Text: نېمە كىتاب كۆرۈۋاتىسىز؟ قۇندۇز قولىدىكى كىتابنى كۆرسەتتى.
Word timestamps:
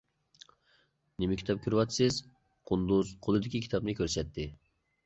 نېمە 1.23 1.37
كىتاب 1.41 1.61
كۆرۈۋاتىسىز؟ 1.67 2.19
قۇندۇز 2.73 3.17
قولىدىكى 3.29 3.67
كىتابنى 3.69 3.97
كۆرسەتتى. 4.03 4.53